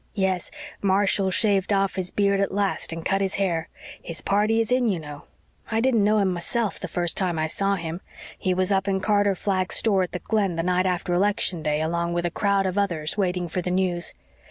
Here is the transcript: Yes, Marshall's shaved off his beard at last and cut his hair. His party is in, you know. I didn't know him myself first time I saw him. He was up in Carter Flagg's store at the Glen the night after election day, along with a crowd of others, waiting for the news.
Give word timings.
Yes, 0.15 0.49
Marshall's 0.81 1.35
shaved 1.35 1.71
off 1.71 1.93
his 1.93 2.09
beard 2.09 2.39
at 2.39 2.51
last 2.51 2.91
and 2.91 3.05
cut 3.05 3.21
his 3.21 3.35
hair. 3.35 3.69
His 4.01 4.19
party 4.23 4.59
is 4.59 4.71
in, 4.71 4.87
you 4.87 4.97
know. 4.97 5.25
I 5.69 5.79
didn't 5.79 6.03
know 6.03 6.17
him 6.17 6.33
myself 6.33 6.79
first 6.79 7.15
time 7.15 7.37
I 7.37 7.45
saw 7.45 7.75
him. 7.75 8.01
He 8.35 8.51
was 8.55 8.71
up 8.71 8.87
in 8.87 8.99
Carter 8.99 9.35
Flagg's 9.35 9.75
store 9.75 10.01
at 10.01 10.11
the 10.11 10.17
Glen 10.17 10.55
the 10.55 10.63
night 10.63 10.87
after 10.87 11.13
election 11.13 11.61
day, 11.61 11.81
along 11.81 12.13
with 12.13 12.25
a 12.25 12.31
crowd 12.31 12.65
of 12.65 12.79
others, 12.79 13.15
waiting 13.15 13.47
for 13.47 13.61
the 13.61 13.69
news. 13.69 14.15